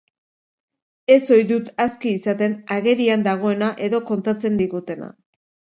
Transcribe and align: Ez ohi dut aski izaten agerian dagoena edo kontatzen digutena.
Ez 1.15 1.17
ohi 1.35 1.43
dut 1.51 1.69
aski 1.85 2.15
izaten 2.21 2.57
agerian 2.79 3.27
dagoena 3.31 3.73
edo 3.91 4.05
kontatzen 4.13 4.63
digutena. 4.65 5.17